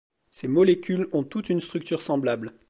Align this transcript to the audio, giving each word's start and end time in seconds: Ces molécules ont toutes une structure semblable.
Ces 0.31 0.47
molécules 0.47 1.07
ont 1.11 1.21
toutes 1.23 1.49
une 1.49 1.59
structure 1.59 2.01
semblable. 2.01 2.53